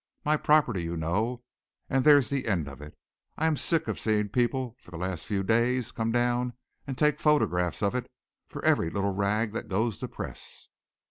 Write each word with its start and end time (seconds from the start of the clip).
My 0.25 0.35
property, 0.35 0.81
you 0.81 0.97
know, 0.97 1.43
and 1.87 2.03
there's 2.03 2.31
the 2.31 2.47
end 2.47 2.67
of 2.67 2.81
it. 2.81 2.97
I 3.37 3.45
am 3.45 3.55
sick 3.55 3.87
of 3.87 3.99
seeing 3.99 4.29
people 4.29 4.75
for 4.79 4.89
the 4.89 4.97
last 4.97 5.27
few 5.27 5.43
days 5.43 5.91
come 5.91 6.11
down 6.11 6.53
and 6.87 6.97
take 6.97 7.19
photographs 7.19 7.83
of 7.83 7.93
it 7.93 8.09
for 8.47 8.65
every 8.65 8.89
little 8.89 9.13
rag 9.13 9.53
that 9.53 9.67
goes 9.69 9.99
to 9.99 10.07
press." 10.07 10.69